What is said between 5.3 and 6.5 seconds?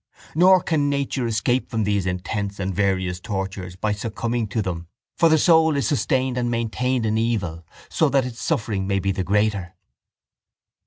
soul is sustained and